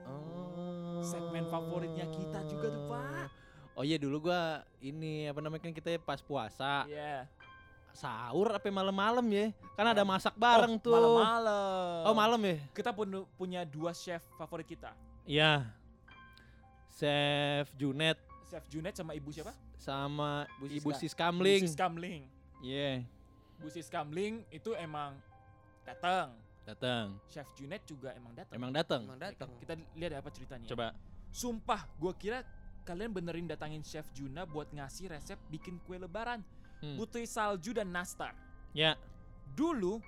Oh. 0.06 1.02
Segmen 1.02 1.46
favoritnya 1.48 2.06
kita 2.08 2.46
juga 2.46 2.68
tuh, 2.68 2.86
Pak. 2.86 3.28
Oh 3.74 3.82
iya 3.82 3.96
dulu 3.96 4.28
gua 4.28 4.60
ini 4.78 5.26
apa 5.26 5.40
namanya 5.40 5.64
kan 5.64 5.72
kita 5.72 5.96
pas 5.98 6.20
puasa 6.20 6.84
Iya. 6.84 7.24
sahur 7.90 8.52
apa 8.52 8.68
malam-malam 8.68 9.24
ya 9.26 9.56
kan 9.74 9.88
ada 9.88 10.04
masak 10.04 10.36
bareng 10.36 10.76
Oh, 10.76 10.84
tuh 10.84 10.94
Malam-malam. 10.94 12.04
oh 12.04 12.14
malam 12.14 12.42
ya 12.44 12.58
Kita 12.70 12.92
pun 12.92 13.08
punya 13.34 13.64
dua 13.64 13.96
chef 13.96 14.20
favorit 14.36 14.68
kita. 14.68 14.92
iya 15.24 15.64
chef 16.92 17.72
Junet 17.74 18.20
Chef 18.46 18.68
Junet 18.68 18.94
sama 18.94 19.16
Ibu 19.16 19.32
siapa? 19.32 19.56
sama 19.80 20.44
Bu 20.60 20.68
ibu 20.68 20.92
Siska. 20.92 21.00
Sis 21.00 21.14
Kamling 21.16 21.64
Bu 21.64 21.68
Sis 21.72 21.78
Kamling. 21.80 22.22
iya 22.60 22.92
Bu 23.58 23.68
Sis 23.72 23.88
Kamling 23.88 24.44
itu 24.52 24.76
emang 24.76 25.16
datang. 25.88 26.36
Datang 26.70 27.18
Chef 27.26 27.50
Junet 27.58 27.82
juga 27.84 28.14
emang 28.14 28.34
datang. 28.38 28.54
emang 28.54 28.72
datang 28.72 29.02
Emang 29.06 29.18
datang. 29.20 29.50
Kita 29.58 29.74
lihat 29.98 30.14
apa 30.22 30.30
ceritanya. 30.30 30.68
coba 30.70 30.88
Sumpah, 31.30 31.86
gua 32.02 32.14
kira 32.18 32.42
kalian 32.82 33.14
benerin 33.14 33.46
datangin 33.46 33.86
Chef 33.86 34.10
Juna 34.18 34.50
buat 34.50 34.66
ngasih 34.74 35.14
resep 35.14 35.38
bikin 35.50 35.78
kue 35.86 36.02
lebaran. 36.02 36.42
Hmm. 36.82 36.98
Putri 36.98 37.30
salju 37.30 37.70
dan 37.74 37.90
nastar. 37.94 38.34
ya 38.74 38.98
Dulu 39.54 40.02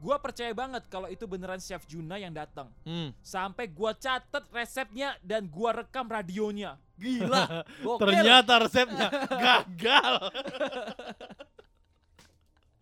gua 0.00 0.16
percaya 0.16 0.52
banget 0.52 0.84
kalau 0.88 1.08
itu 1.08 1.24
beneran 1.24 1.60
Chef 1.60 1.84
Juna 1.84 2.16
yang 2.16 2.32
datang. 2.32 2.72
hmm. 2.84 3.12
Sampai 3.20 3.68
gua 3.68 3.92
catet 3.92 4.44
resepnya 4.48 5.16
dan 5.20 5.44
gua 5.44 5.76
rekam 5.76 6.08
radionya. 6.08 6.80
Gila. 6.96 7.68
Ternyata 8.00 8.64
resepnya 8.64 9.12
gagal 9.44 10.14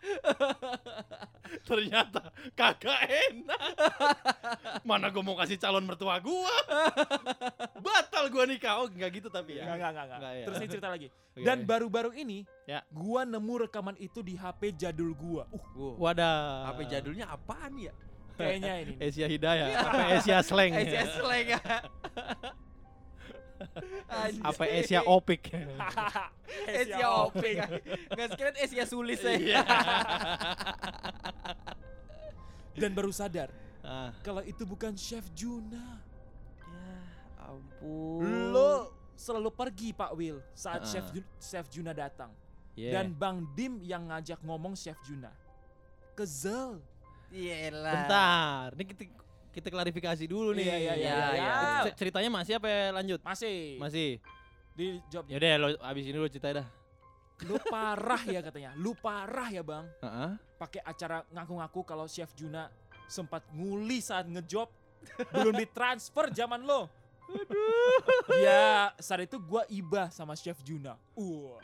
ternyata 1.62 2.28
kagak 2.52 3.00
enak 3.04 3.60
mana 4.82 5.08
gue 5.08 5.20
mau 5.20 5.34
kasih 5.34 5.56
calon 5.56 5.84
mertua 5.84 6.18
gua 6.18 6.54
batal 7.78 8.28
gua 8.28 8.44
nikah 8.44 8.80
oh 8.80 8.88
enggak 8.88 9.10
gitu 9.14 9.28
tapi 9.28 9.58
ya 9.58 9.64
Enggak, 9.64 9.76
enggak, 9.76 9.90
enggak, 9.90 10.04
enggak. 10.04 10.18
Enggak 10.18 10.32
ya. 10.32 10.44
Terus 10.44 10.56
ini 10.56 10.68
cerita 10.68 10.88
lagi. 10.88 11.06
Dan 11.34 11.58
baru-baru 11.64 12.10
ini, 12.14 12.38
Ya. 12.64 12.80
gua 12.88 13.24
nemu 13.24 13.66
rekaman 13.66 13.96
itu 13.98 14.20
di 14.20 14.34
HP 14.34 14.72
jadul 14.74 15.12
gua. 15.12 15.44
Uh, 15.50 15.60
Wow. 15.74 15.94
wadah 16.00 16.70
HP 16.70 16.80
jadulnya 16.88 17.26
apaan 17.28 17.74
ya? 17.76 17.92
kayaknya 18.34 18.72
ini. 18.82 18.94
Asia 19.06 19.26
Hidayah 19.26 19.66
apa 19.78 19.98
Asia 20.18 20.38
Slang 20.42 20.74
Asia 20.74 21.06
slang 21.08 21.46
ya. 21.46 21.60
apa 24.40 24.64
Asia 24.66 25.00
Opik 25.02 25.52
Asia 26.80 27.08
Opik. 27.20 27.56
Nggak 28.08 28.28
sekalian 28.30 28.56
Asia 28.58 28.84
sulis 28.84 29.18
ya. 29.18 29.32
Iya. 29.32 29.60
Dan 32.74 32.90
baru 32.90 33.10
sadar 33.10 33.50
Ah, 33.80 34.16
kalau 34.20 34.40
itu 34.40 34.64
bukan 34.64 34.96
Chef 34.96 35.28
Juna. 35.32 36.00
Ya 36.64 36.96
ampun. 37.44 38.24
Lo 38.48 38.72
selalu 39.12 39.52
pergi 39.52 39.92
Pak 39.92 40.16
Will 40.16 40.40
saat 40.52 40.80
Ah. 40.80 40.88
Chef 40.88 41.04
Ju- 41.10 41.32
Chef 41.36 41.68
Juna 41.68 41.92
datang. 41.92 42.32
yeah. 42.74 42.96
Dan 42.96 43.12
Bang 43.12 43.44
Dim 43.52 43.78
yang 43.78 44.08
ngajak 44.08 44.40
ngomong 44.40 44.72
Chef 44.72 44.96
Juna. 45.02 45.28
Kezel. 46.14 46.80
Yelah. 47.28 48.06
bentar 48.06 48.66
ini 48.72 48.84
kita 48.86 49.02
kita 49.54 49.70
klarifikasi 49.70 50.24
dulu 50.26 50.50
nih 50.52 50.66
Iya, 50.66 50.76
iya, 50.76 50.94
iya, 50.94 51.14
iya, 51.14 51.26
iya. 51.32 51.54
C- 51.86 51.96
ceritanya 51.96 52.28
masih 52.28 52.58
apa 52.58 52.66
ya 52.66 52.90
lanjut 52.90 53.20
Masih. 53.22 53.78
masih 53.78 54.18
Di 54.74 54.98
job. 55.06 55.22
ya 55.24 55.38
udah 55.38 55.52
lo 55.56 55.66
abis 55.80 56.04
ini 56.04 56.18
lo 56.18 56.26
ceritain 56.26 56.58
dah 56.58 56.68
Lu 57.42 57.58
parah 57.60 58.22
ya 58.24 58.38
katanya. 58.40 58.70
Lu 58.74 58.94
parah 58.94 59.50
ya 59.50 59.58
Bang. 59.60 59.90
Heeh. 59.98 60.30
Pakai 60.54 60.78
acara 60.80 61.26
ngaku-ngaku 61.28 61.82
kalau 61.82 62.06
Chef 62.06 62.30
Juna 62.32 62.70
sempat 63.06 63.42
nguli 63.50 63.98
saat 63.98 64.30
ngejob. 64.30 64.70
Belum 65.34 65.50
ditransfer 65.52 66.30
zaman 66.30 66.62
lo. 66.62 66.86
Ya 68.40 68.92
saat 68.98 69.26
itu 69.26 69.36
gua 69.40 69.64
iba 69.70 70.08
sama 70.10 70.34
Chef 70.38 70.58
Juna. 70.62 70.96
Uh, 71.16 71.56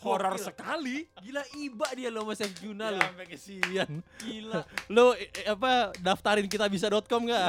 horor 0.00 0.36
sekali. 0.40 1.08
Gila 1.22 1.42
iba 1.58 1.86
dia 1.96 2.08
lo 2.12 2.24
sama 2.24 2.34
Chef 2.36 2.52
Juna 2.60 2.92
lo. 2.92 3.00
sampai 3.02 3.26
kesian 3.28 3.90
Gila. 4.20 4.62
lo 4.92 5.14
eh, 5.16 5.30
eh, 5.32 5.46
apa 5.50 5.94
daftarin 5.98 6.46
kita 6.48 6.68
bisa.com 6.68 7.26
nggak 7.26 7.48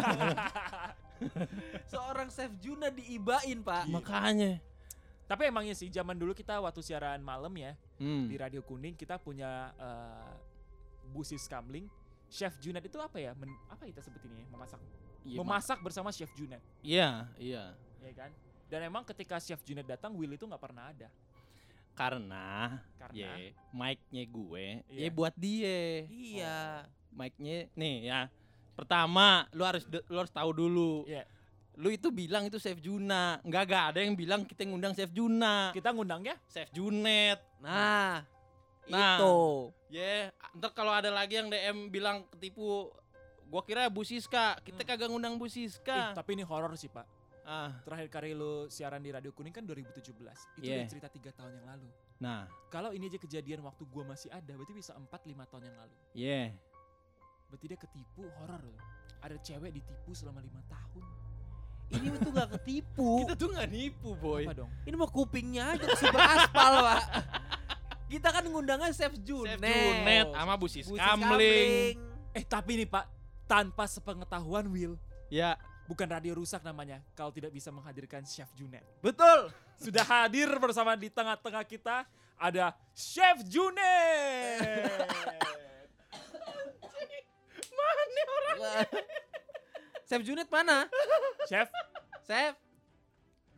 Seorang 1.92 2.28
Chef 2.28 2.52
Juna 2.60 2.92
diibain, 2.92 3.64
Pak. 3.64 3.88
makanya 3.88 4.60
Tapi 5.26 5.50
emangnya 5.50 5.74
sih 5.74 5.90
zaman 5.90 6.14
dulu 6.14 6.38
kita 6.38 6.62
waktu 6.62 6.86
siaran 6.86 7.18
malam 7.24 7.50
ya 7.58 7.74
hmm. 7.98 8.30
di 8.30 8.36
Radio 8.38 8.62
Kuning 8.62 8.94
kita 8.94 9.18
punya 9.18 9.74
eh, 9.80 10.32
Busis 11.10 11.48
Kamling. 11.50 11.88
Chef 12.26 12.58
Junet 12.60 12.84
itu 12.84 12.98
apa 12.98 13.22
ya? 13.22 13.32
Men- 13.38 13.56
apa 13.70 13.86
kita 13.86 14.02
sebut 14.02 14.20
ini 14.26 14.44
ya? 15.26 15.38
Memasak. 15.38 15.78
Iya, 15.78 15.84
bersama 15.84 16.10
Chef 16.10 16.32
Junet. 16.34 16.62
iya 16.80 17.26
iya 17.36 17.74
ya 18.00 18.12
kan? 18.16 18.32
Dan 18.66 18.80
emang 18.84 19.04
ketika 19.04 19.38
Chef 19.38 19.62
Junet 19.62 19.84
datang, 19.84 20.14
Will 20.14 20.32
itu 20.32 20.46
nggak 20.46 20.62
pernah 20.62 20.90
ada. 20.90 21.10
Karena 21.96 22.76
Karena 23.00 23.16
ya 23.16 23.32
mic-nya 23.72 24.24
gue 24.26 24.66
Iya. 24.92 25.00
ya 25.00 25.10
buat 25.10 25.34
dia. 25.36 25.80
Iya. 26.06 26.58
Mic-nya 27.10 27.72
nih 27.72 27.96
ya. 28.06 28.20
Pertama, 28.76 29.48
lu 29.56 29.64
harus 29.64 29.88
lu 29.88 30.18
harus 30.20 30.34
tahu 30.34 30.52
dulu. 30.52 31.08
Iya. 31.08 31.24
Lu 31.76 31.88
itu 31.88 32.12
bilang 32.12 32.48
itu 32.48 32.60
Chef 32.60 32.80
Juna. 32.80 33.40
Enggak 33.44 33.64
enggak 33.68 33.84
ada 33.96 34.00
yang 34.04 34.16
bilang 34.16 34.44
kita 34.44 34.68
ngundang 34.68 34.92
Chef 34.92 35.12
Juna. 35.12 35.72
kita 35.72 35.96
ngundangnya 35.96 36.36
Chef 36.52 36.68
Junet. 36.72 37.40
Nah, 37.64 38.28
Nah. 38.86 39.16
itu. 39.18 39.36
Ya, 39.90 40.30
ntar 40.52 40.76
kalau 40.76 40.92
ada 40.92 41.08
lagi 41.08 41.40
yang 41.40 41.48
DM 41.48 41.88
bilang 41.88 42.28
ketipu, 42.36 42.92
gua 43.46 43.62
kira 43.62 43.88
Bu 43.88 44.02
Siska. 44.02 44.58
Kita 44.60 44.82
Hmm. 44.82 44.90
kagak 44.90 45.08
ngundang 45.08 45.36
Bu 45.36 45.46
Ih, 45.46 45.54
Siska. 45.68 46.14
tapi 46.14 46.34
ini 46.34 46.44
horor 46.44 46.74
sih, 46.76 46.88
Pak. 46.88 47.06
Ah, 47.42 47.70
Terakhir 47.82 48.10
kali 48.10 48.34
lu 48.34 48.66
siaran 48.68 48.98
di 49.00 49.10
Radio 49.10 49.30
Kuning 49.30 49.54
kan 49.54 49.62
2017. 49.62 50.34
Itu 50.58 50.66
Iya. 50.66 50.82
udah 50.82 50.90
cerita 50.90 51.08
tiga 51.10 51.30
tahun 51.32 51.54
yang 51.56 51.68
lalu. 51.68 51.88
nah, 52.16 52.50
Kalau 52.68 52.90
ini 52.90 53.06
aja 53.06 53.18
kejadian 53.18 53.62
waktu 53.62 53.86
gua 53.86 54.04
masih 54.08 54.34
ada, 54.34 54.50
berarti 54.50 54.74
bisa 54.74 54.92
4 54.92 55.22
5 55.24 55.46
tahun 55.46 55.70
yang 55.70 55.78
lalu. 55.78 55.96
yeah. 56.14 56.48
Berarti 57.46 57.66
dia 57.68 57.78
ketipu 57.78 58.26
horor 58.36 58.58
loh. 58.60 58.82
Ada 59.22 59.38
cewek 59.38 59.72
ditipu 59.72 60.12
selama 60.12 60.42
lima 60.42 60.60
tahun. 60.66 61.06
Ini 61.88 62.18
tuh 62.18 62.32
gak 62.34 62.50
ketipu. 62.58 63.10
Kita 63.22 63.34
tuh 63.38 63.54
nggak 63.54 63.70
nipu, 63.70 64.18
boy. 64.18 64.44
Apa 64.44 64.66
dong? 64.66 64.72
Ini 64.84 64.96
mah 64.98 65.06
kupingnya 65.08 65.78
aja 65.78 65.86
super 65.94 66.18
aspal, 66.20 66.82
Pak. 66.82 67.02
Kita 68.06 68.30
kan 68.30 68.44
ngundangnya 68.44 68.90
Chef 68.90 69.14
Junet. 69.22 69.58
Chef 69.58 69.62
Junet 69.62 70.28
sama 70.30 70.54
Bu 70.56 70.60
Bu 70.60 70.68
Siska 70.68 70.94
Sis 70.94 70.98
Kamling. 70.98 71.94
Eh 72.34 72.44
tapi 72.44 72.72
nih 72.76 72.90
Pak, 72.90 73.06
tanpa 73.46 73.86
sepengetahuan 73.86 74.66
Will, 74.68 74.98
Ya, 75.28 75.58
bukan 75.86 76.06
radio 76.06 76.34
rusak 76.34 76.62
namanya 76.62 77.02
kalau 77.14 77.30
tidak 77.30 77.50
bisa 77.50 77.70
menghadirkan 77.70 78.22
Chef 78.24 78.48
Junet. 78.54 78.84
Betul. 79.00 79.50
Sudah 79.76 80.04
hadir 80.04 80.48
bersama 80.56 80.94
di 80.94 81.08
tengah-tengah 81.08 81.64
kita 81.64 82.04
ada 82.36 82.72
Chef 82.92 83.40
Junet. 83.44 84.60
Chef 90.06 90.22
Junet 90.22 90.48
mana? 90.48 90.86
Chef, 91.46 91.68
Chef. 92.24 92.54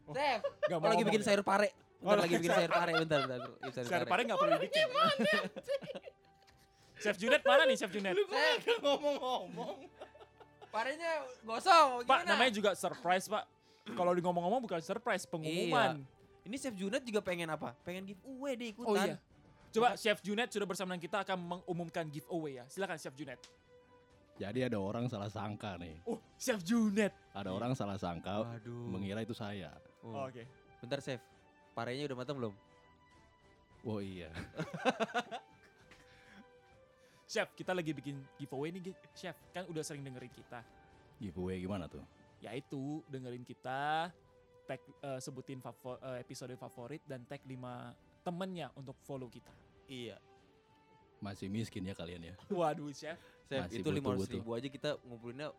Oh, 0.07 0.13
Chef. 0.15 0.39
nggak 0.39 0.73
Oh, 0.73 0.79
mau 0.79 0.87
lagi 0.87 1.03
bikin 1.03 1.19
ya? 1.19 1.25
sayur 1.27 1.43
pare. 1.43 1.69
Oh, 1.99 2.07
Bentar 2.07 2.23
lagi 2.23 2.33
bikin 2.39 2.51
sayur 2.53 2.71
pare, 2.71 2.91
bentar, 2.95 3.19
bentar. 3.27 3.39
bentar. 3.43 3.71
Sayur 3.75 3.85
Sayur 3.85 4.07
pare. 4.07 4.21
nggak 4.23 4.39
perlu 4.39 4.51
dibikin. 4.55 4.87
Chef 7.07 7.17
Junet 7.23 7.41
mana 7.47 7.63
nih 7.63 7.75
Chef 7.79 7.91
Junet? 7.95 8.11
Chef, 8.59 8.83
ngomong-ngomong. 8.83 9.87
parenya 10.67 11.23
gosong. 11.47 12.03
Pak, 12.03 12.27
gimana? 12.27 12.27
namanya 12.27 12.51
juga 12.51 12.71
surprise 12.75 13.31
Pak. 13.31 13.43
Kalau 13.95 14.11
di 14.11 14.19
ngomong-ngomong 14.19 14.59
bukan 14.67 14.83
surprise, 14.83 15.23
pengumuman. 15.23 16.03
Ini 16.43 16.55
Chef 16.59 16.75
Junet 16.75 17.03
juga 17.07 17.23
pengen 17.23 17.47
apa? 17.47 17.71
Pengen 17.87 18.03
giveaway 18.03 18.59
deh 18.59 18.75
ikutan. 18.75 18.91
Oh 18.91 18.95
iya. 18.99 19.15
Coba 19.71 19.95
Chef 19.95 20.19
Junet 20.19 20.51
sudah 20.51 20.67
bersama 20.67 20.91
dengan 20.95 21.03
kita 21.07 21.17
akan 21.23 21.37
mengumumkan 21.39 22.03
giveaway 22.11 22.59
ya. 22.59 22.67
Silakan 22.67 22.99
Chef 22.99 23.15
Junet. 23.15 23.39
Jadi 24.37 24.59
ada 24.67 24.77
orang 24.77 25.07
salah 25.07 25.31
sangka 25.31 25.79
nih. 25.79 26.03
Oh, 26.03 26.19
Chef 26.35 26.59
Junet. 26.61 27.15
Ada 27.31 27.49
orang 27.55 27.71
salah 27.73 27.95
sangka 27.95 28.43
Waduh. 28.43 28.91
mengira 28.91 29.23
itu 29.23 29.33
saya. 29.33 29.71
Oh. 30.03 30.27
Oke. 30.27 30.43
Bentar 30.83 30.99
Chef. 30.99 31.23
Parenya 31.71 32.11
udah 32.11 32.17
matang 32.19 32.35
belum? 32.35 32.53
Oh 33.87 34.03
iya. 34.03 34.27
Chef, 37.27 37.51
kita 37.53 37.75
lagi 37.75 37.91
bikin 37.91 38.15
giveaway 38.39 38.71
nih, 38.71 38.95
Chef. 39.11 39.35
Kan 39.51 39.67
udah 39.67 39.83
sering 39.83 39.99
dengerin 39.99 40.31
kita. 40.31 40.63
Giveaway 41.19 41.59
gimana 41.59 41.85
tuh? 41.85 41.99
Yaitu 42.39 43.03
dengerin 43.05 43.43
kita, 43.43 44.07
tag 44.63 44.79
eh, 44.79 45.19
sebutin 45.19 45.59
favo- 45.59 45.99
eh, 45.99 46.23
episode 46.23 46.55
favorit 46.55 47.03
dan 47.03 47.27
tag 47.27 47.43
5 47.43 47.91
temennya 48.23 48.71
untuk 48.73 48.95
follow 49.03 49.27
kita. 49.27 49.51
Iya. 49.85 50.15
Masih 51.19 51.51
miskin 51.51 51.83
ya 51.83 51.91
kalian 51.91 52.31
ya. 52.31 52.33
Waduh, 52.49 52.95
Chef. 52.95 53.19
Chef, 53.43 53.59
Masih 53.61 53.83
itu 53.83 53.89
lima 53.91 54.15
butuh-butuh. 54.15 54.31
ribu 54.33 54.49
aja 54.55 54.67
kita 54.67 54.89
ngumpulinnya 55.03 55.51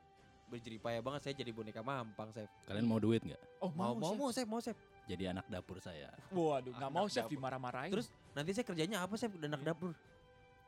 berjeripaya 0.49 1.05
banget. 1.05 1.21
Saya 1.21 1.35
jadi 1.37 1.53
boneka 1.53 1.85
mampang, 1.85 2.33
Chef. 2.33 2.49
Kalian 2.65 2.89
mau 2.89 2.97
duit 2.97 3.21
nggak? 3.21 3.43
Oh, 3.61 3.69
Mau, 3.77 3.93
mau, 3.93 4.17
mau, 4.17 4.33
Chef. 4.33 4.49
mau, 4.49 4.57
Chef. 4.59 4.77
Jadi 5.05 5.25
anak 5.27 5.45
dapur 5.47 5.77
saya. 5.81 6.09
Waduh, 6.31 6.73
nggak 6.73 6.91
mau 6.91 7.05
Chef 7.13 7.29
dimarah-marahin. 7.29 7.93
Terus 7.93 8.09
nanti 8.33 8.57
saya 8.57 8.65
kerjanya 8.65 9.05
apa, 9.05 9.21
Chef? 9.21 9.29
Udah 9.29 9.53
anak 9.53 9.61
Iya. 9.61 9.69
dapur. 9.69 9.93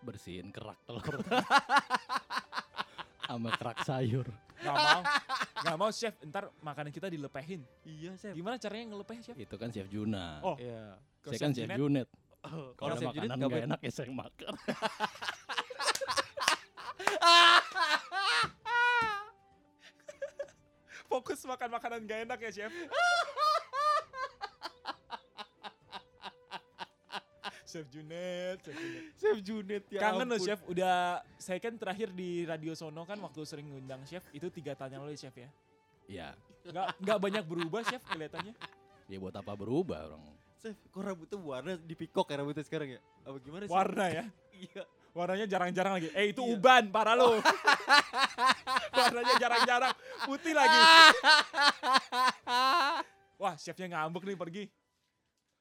Bersihin 0.01 0.49
kerak 0.49 0.81
telur. 0.85 1.21
Sama 3.23 3.51
kerak 3.55 3.79
sayur. 3.85 4.27
nggak 4.61 4.75
mau. 4.75 5.01
Nggak 5.61 5.77
mau, 5.79 5.91
Chef. 5.91 6.15
Ntar 6.23 6.51
makanan 6.59 6.91
kita 6.91 7.07
dilepehin. 7.07 7.63
Iya, 7.83 8.13
Chef. 8.17 8.35
Gimana 8.35 8.57
caranya 8.57 8.91
ngelepeh, 8.91 9.17
Chef? 9.23 9.37
Itu 9.37 9.55
kan 9.55 9.69
Chef 9.71 9.87
Juna. 9.87 10.41
Oh, 10.43 10.57
Iya. 10.59 10.99
Saya 11.23 11.39
kan 11.39 11.51
Chef 11.53 11.71
Junet. 11.73 12.09
Kalau 12.75 12.95
Chef 12.97 13.13
Junet 13.13 13.29
nggak 13.31 13.51
boleh- 13.51 13.67
enak 13.69 13.81
ya 13.81 13.93
saya 13.93 14.11
makan. 14.11 14.53
Fokus 21.11 21.43
makan 21.43 21.69
makanan 21.75 22.07
gak 22.07 22.21
enak 22.23 22.39
ya, 22.39 22.51
Chef. 22.55 22.73
Chef 27.71 27.87
Junet, 27.87 28.57
Chef 28.61 28.75
Junet. 28.75 29.03
Chef 29.15 29.37
Junet 29.41 29.83
ya 29.89 30.01
Kangen 30.03 30.27
loh. 30.27 30.37
Chef, 30.37 30.59
udah 30.67 31.23
saya 31.37 31.57
kan 31.57 31.73
terakhir 31.73 32.11
di 32.11 32.43
Radio 32.43 32.75
Sono 32.75 33.05
kan 33.05 33.17
waktu 33.17 33.41
sering 33.45 33.65
ngundang 33.65 34.03
Chef 34.05 34.21
itu 34.31 34.51
tiga 34.51 34.75
tahun 34.75 34.93
yang 34.93 35.03
lalu 35.03 35.15
ya, 35.15 35.21
Chef 35.21 35.37
ya. 35.37 35.49
Ya, 36.05 36.29
Nggak 36.61 36.87
nggak 36.99 37.19
banyak 37.21 37.45
berubah 37.47 37.81
Chef 37.85 38.03
kelihatannya. 38.05 38.53
ya 39.07 39.17
buat 39.17 39.33
apa 39.33 39.53
berubah 39.55 40.07
orang. 40.07 40.21
Chef, 40.59 40.75
kok 40.85 40.99
rambutnya 40.99 41.37
warna 41.39 41.73
di 41.75 41.95
pikok 41.95 42.27
ya 42.27 42.35
rambutnya 42.37 42.63
sekarang 42.63 42.89
ya? 42.93 42.99
Apa 43.23 43.37
gimana 43.39 43.63
sih? 43.65 43.73
Warna 43.73 44.05
ya, 44.09 44.25
Iya. 44.61 44.83
warnanya 45.11 45.47
jarang-jarang 45.47 45.93
lagi. 45.97 46.09
Eh 46.13 46.31
itu 46.31 46.43
Iya. 46.43 46.53
uban, 46.53 46.85
parah 46.91 47.15
lo. 47.15 47.39
warnanya 48.93 49.35
jarang-jarang, 49.39 49.93
putih 50.27 50.53
lagi. 50.53 50.79
Wah 53.41 53.55
chefnya 53.57 53.87
ngambek 53.89 54.23
nih 54.27 54.37
pergi. 54.37 54.63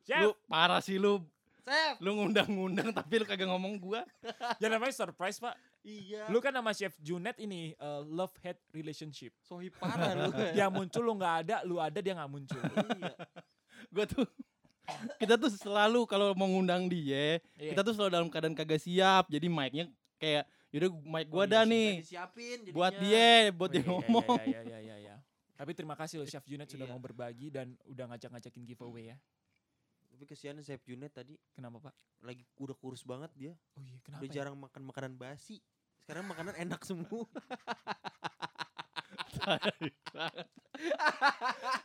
Chef, 0.04 0.20
Lu 0.20 0.30
parah 0.46 0.82
sih 0.82 0.98
lu. 0.98 1.22
Chef. 1.70 1.96
Lu 2.02 2.18
ngundang-ngundang 2.18 2.90
tapi 2.92 3.22
lu 3.22 3.26
kagak 3.26 3.46
ngomong 3.46 3.78
gua. 3.78 4.02
ya 4.62 4.68
namanya 4.68 4.90
surprise 4.92 5.38
pak. 5.38 5.54
Iya. 5.86 6.26
Lu 6.28 6.42
kan 6.42 6.50
nama 6.50 6.74
Chef 6.74 6.98
Junet 6.98 7.38
ini 7.38 7.78
uh, 7.78 8.02
love 8.04 8.34
hate 8.42 8.60
relationship. 8.74 9.32
sohi 9.40 9.70
parah 9.70 10.18
lu. 10.18 10.34
Yang 10.60 10.72
muncul 10.74 11.02
lu 11.06 11.14
nggak 11.16 11.36
ada, 11.46 11.56
lu 11.64 11.78
ada 11.78 12.00
dia 12.02 12.18
nggak 12.18 12.32
muncul. 12.32 12.60
iya. 12.98 13.14
Gua 13.94 14.06
tuh 14.06 14.26
kita 15.22 15.38
tuh 15.38 15.54
selalu 15.54 16.10
kalau 16.10 16.34
mau 16.34 16.50
ngundang 16.50 16.90
dia, 16.90 17.38
Iya. 17.56 17.72
kita 17.72 17.86
tuh 17.86 17.94
selalu 17.94 18.10
dalam 18.10 18.28
keadaan 18.28 18.58
kagak 18.58 18.82
siap. 18.82 19.30
Jadi 19.30 19.46
mic-nya 19.46 19.86
kayak 20.18 20.50
yaudah 20.74 20.90
mic 21.06 21.26
gua 21.30 21.42
Oh, 21.42 21.46
iya 21.46 21.54
dah 21.54 21.64
sih. 21.64 21.70
nih. 21.72 21.90
Disiapin 22.02 22.58
jadinya. 22.66 22.74
Buat 22.76 22.94
dia, 22.98 23.30
buat 23.54 23.70
Oh, 23.70 23.74
dia 23.74 23.78
iya, 23.78 23.86
iya, 23.86 23.94
ngomong. 23.94 24.40
Iya, 24.44 24.62
iya, 24.66 24.80
iya, 24.82 24.96
iya. 24.98 25.16
Tapi 25.54 25.72
terima 25.76 25.94
kasih 25.94 26.24
loh 26.24 26.28
Chef 26.28 26.42
Junet 26.44 26.66
sudah 26.66 26.88
Iya. 26.88 26.94
mau 26.94 27.00
berbagi 27.00 27.48
dan 27.52 27.78
udah 27.86 28.06
ngajak-ngajakin 28.10 28.64
giveaway 28.66 29.14
ya. 29.14 29.18
Tapi 30.20 30.36
kesian 30.36 30.60
Chef 30.60 30.84
Junet 30.84 31.16
tadi 31.16 31.40
Kenapa 31.56 31.80
Pak? 31.80 31.96
lagi 32.28 32.44
udah 32.60 32.76
kurus 32.76 33.08
banget 33.08 33.32
dia. 33.40 33.56
Oh 33.80 33.84
iya, 33.88 33.96
kenapa? 34.04 34.20
Udah 34.20 34.28
ya? 34.28 34.36
jarang 34.36 34.60
makan 34.60 34.82
makanan 34.84 35.16
basi. 35.16 35.64
Sekarang 36.04 36.28
makanan 36.28 36.60
enak 36.60 36.84
semua. 36.84 37.24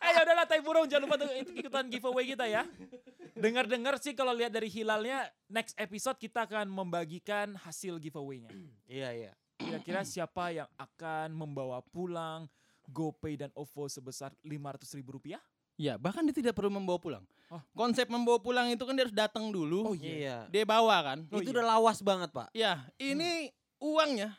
Eh 0.03 0.11
ya 0.11 0.21
udahlah 0.27 0.47
Tai 0.51 0.59
Burung 0.67 0.91
jangan 0.91 1.07
lupa 1.07 1.23
ikutan 1.31 1.87
giveaway 1.87 2.27
kita 2.27 2.51
ya. 2.51 2.67
Dengar-dengar 3.39 4.03
sih 4.03 4.19
kalau 4.19 4.35
lihat 4.35 4.51
dari 4.51 4.67
hilalnya 4.67 5.31
next 5.47 5.79
episode 5.79 6.19
kita 6.19 6.43
akan 6.51 6.67
membagikan 6.67 7.55
hasil 7.55 8.03
giveaway-nya. 8.03 8.51
iya, 8.91 9.15
iya. 9.15 9.33
Kira-kira 9.55 10.03
siapa 10.03 10.51
yang 10.51 10.67
akan 10.75 11.31
membawa 11.31 11.79
pulang 11.87 12.51
GoPay 12.91 13.39
dan 13.39 13.51
OVO 13.55 13.87
sebesar 13.87 14.35
500 14.43 14.99
ribu 14.99 15.23
rupiah? 15.23 15.39
Ya, 15.75 15.99
bahkan 15.99 16.23
dia 16.23 16.35
tidak 16.35 16.55
perlu 16.55 16.71
membawa 16.71 16.99
pulang. 17.03 17.25
Oh. 17.51 17.59
Konsep 17.75 18.07
membawa 18.07 18.39
pulang 18.39 18.71
itu 18.71 18.83
kan 18.87 18.95
dia 18.95 19.05
harus 19.07 19.15
datang 19.17 19.51
dulu. 19.51 19.91
Oh 19.91 19.95
Iya. 19.95 20.47
Dia 20.51 20.65
bawa 20.67 20.97
kan. 21.03 21.19
Oh, 21.35 21.43
itu 21.43 21.51
iya. 21.51 21.57
udah 21.61 21.67
lawas 21.79 21.99
banget, 22.03 22.31
Pak. 22.31 22.49
Ya, 22.55 22.87
ini 22.99 23.51
uangnya 23.83 24.39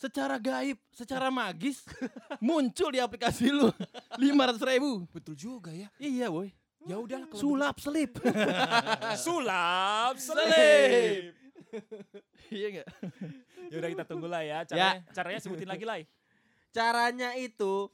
secara 0.00 0.40
gaib, 0.40 0.80
secara 0.96 1.28
magis 1.28 1.84
muncul 2.44 2.88
di 2.88 3.00
aplikasi 3.00 3.52
lu 3.52 3.68
500 4.16 4.56
ribu. 4.72 5.04
Betul 5.12 5.36
juga 5.36 5.70
ya. 5.72 5.92
Iya, 6.00 6.32
boy. 6.32 6.48
Ya 6.88 6.96
udah 6.96 7.28
Sulap 7.40 7.76
selip. 7.76 8.16
sulap 9.20 10.16
Selip. 10.16 11.36
iya 12.48 12.66
enggak? 12.72 12.88
Ya 13.68 13.76
udah 13.78 13.88
kita 13.92 14.04
tunggulah 14.08 14.40
ya. 14.42 14.64
Caranya, 14.64 15.04
caranya 15.12 15.40
sebutin 15.44 15.68
lagi 15.68 15.84
lah. 15.84 16.00
Caranya 16.72 17.36
itu 17.36 17.92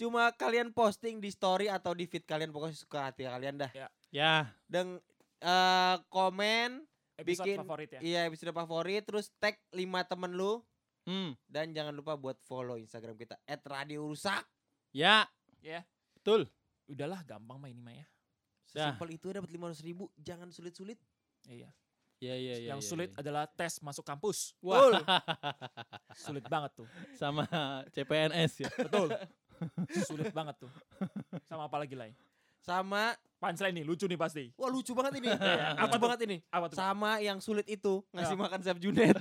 cuma 0.00 0.32
kalian 0.32 0.72
posting 0.72 1.20
di 1.20 1.28
story 1.28 1.68
atau 1.68 1.92
di 1.92 2.08
feed 2.08 2.24
kalian 2.24 2.48
pokoknya 2.48 2.72
suka 2.74 2.98
hati 3.06 3.28
kalian 3.28 3.60
dah. 3.60 3.68
Ya, 4.08 4.48
Dan 4.64 4.96
eh, 5.38 5.96
komen 6.08 6.88
Episode 7.14 7.44
Bikin- 7.46 7.60
favorit 7.60 7.88
ya. 7.92 8.00
iya 8.00 8.20
episode 8.24 8.48
favorit 8.50 9.04
terus 9.04 9.28
tag 9.36 9.60
5 9.68 9.76
temen 10.08 10.32
lu 10.32 10.64
hmm, 11.04 11.36
dan 11.44 11.68
jangan 11.70 11.92
lupa 11.92 12.16
buat 12.16 12.40
follow 12.40 12.80
Instagram 12.80 13.12
kita 13.14 13.36
@radiorusak. 13.44 14.40
ya, 14.90 15.28
Ya. 15.60 15.84
betul. 16.16 16.48
Udahlah 16.88 17.20
gampang 17.22 17.60
mah 17.60 17.68
ini 17.68 17.76
mah 17.78 17.92
ya. 17.92 18.08
Dah. 18.72 18.96
Simpel 18.96 19.12
itu 19.12 19.28
dapat 19.28 19.52
500 19.52 19.84
ribu, 19.84 20.08
jangan 20.16 20.48
sulit-sulit. 20.48 20.96
Iya. 21.44 21.68
Iya 22.20 22.34
iya 22.36 22.54
iya. 22.56 22.68
Yang 22.72 22.80
iya, 22.80 22.88
sulit 22.88 23.10
iya. 23.12 23.20
adalah 23.20 23.44
tes 23.46 23.80
masuk 23.80 24.00
kampus. 24.02 24.56
Wah, 24.60 25.00
Sulit 26.14 26.44
banget 26.46 26.72
tuh. 26.74 26.88
sama 27.20 27.44
CPNS 27.90 28.64
ya. 28.64 28.68
Betul. 28.78 29.08
Sulit 30.08 30.32
banget 30.32 30.56
tuh. 30.58 30.70
Sama 31.44 31.66
apa 31.66 31.76
lagi 31.78 31.94
lain? 31.94 32.14
Sama, 32.60 33.16
Punchline 33.40 33.72
nih, 33.72 33.84
lucu 33.88 34.04
nih 34.04 34.20
pasti. 34.20 34.52
wah 34.52 34.68
lucu 34.68 34.92
banget 34.92 35.16
ini. 35.16 35.32
Apa 35.80 35.80
lucu 35.80 35.96
tuh? 35.96 36.00
banget 36.04 36.20
ini. 36.28 36.36
Apa 36.52 36.64
tuh? 36.68 36.76
Sama 36.76 37.10
yang 37.18 37.40
sulit 37.40 37.64
itu, 37.64 38.04
ngasih 38.12 38.36
Ya. 38.36 38.40
makan 38.40 38.60
Chef 38.60 38.76
Junet. 38.76 39.16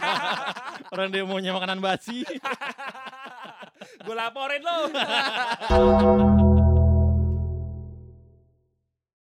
Orang 0.92 1.08
dia 1.08 1.24
maunya 1.24 1.56
makanan 1.56 1.80
basi. 1.80 2.28
Gue 4.04 4.14
laporin 4.14 4.60
lo. 4.60 4.78